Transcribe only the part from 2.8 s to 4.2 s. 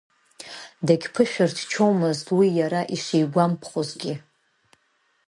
ишигәамԥхозгьы.